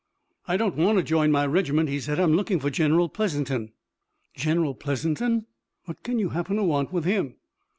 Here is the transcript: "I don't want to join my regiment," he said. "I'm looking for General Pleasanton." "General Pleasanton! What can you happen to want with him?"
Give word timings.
"I 0.47 0.57
don't 0.57 0.77
want 0.77 0.97
to 0.97 1.03
join 1.03 1.29
my 1.31 1.45
regiment," 1.45 1.87
he 1.87 1.99
said. 1.99 2.19
"I'm 2.19 2.33
looking 2.35 2.59
for 2.59 2.71
General 2.71 3.07
Pleasanton." 3.07 3.71
"General 4.33 4.73
Pleasanton! 4.73 5.45
What 5.85 6.01
can 6.01 6.17
you 6.17 6.29
happen 6.29 6.55
to 6.55 6.63
want 6.63 6.91
with 6.91 7.05
him?" 7.05 7.35